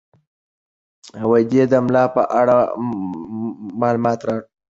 [1.49, 2.57] دوی د ملالۍ په اړه
[3.81, 4.49] معلومات راټولوي.